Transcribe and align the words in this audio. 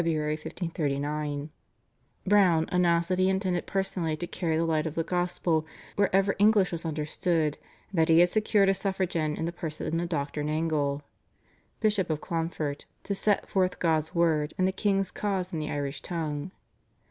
1539) 0.03 1.51
Browne 2.25 2.65
announced 2.71 3.07
that 3.09 3.19
he 3.19 3.29
intended 3.29 3.67
personally 3.67 4.17
to 4.17 4.25
carry 4.25 4.57
the 4.57 4.65
light 4.65 4.87
of 4.87 4.95
the 4.95 5.03
gospel 5.03 5.63
wherever 5.95 6.35
English 6.39 6.71
was 6.71 6.85
understood, 6.85 7.59
and 7.91 7.99
that 7.99 8.09
he 8.09 8.17
had 8.17 8.27
secured 8.27 8.67
a 8.67 8.73
suffragan 8.73 9.35
in 9.37 9.45
the 9.45 9.51
person 9.51 9.99
of 9.99 10.09
Dr. 10.09 10.43
Nangle, 10.43 11.01
Bishop 11.81 12.09
of 12.09 12.19
Clonfert, 12.19 12.85
to 13.03 13.13
set 13.13 13.47
forth 13.47 13.77
God's 13.77 14.15
Word 14.15 14.55
and 14.57 14.67
the 14.67 14.71
king's 14.71 15.11
cause 15.11 15.53
in 15.53 15.59
the 15.59 15.69
Irish 15.69 16.01
tongue. 16.01 16.49